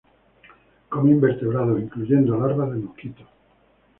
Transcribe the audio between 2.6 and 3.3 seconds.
de mosquito.